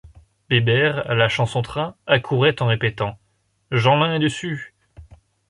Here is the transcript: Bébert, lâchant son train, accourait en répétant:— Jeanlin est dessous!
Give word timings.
Bébert, 0.49 1.13
lâchant 1.13 1.45
son 1.45 1.61
train, 1.61 1.95
accourait 2.07 2.59
en 2.63 2.65
répétant:— 2.65 3.19
Jeanlin 3.71 4.15
est 4.15 4.19
dessous! 4.19 4.57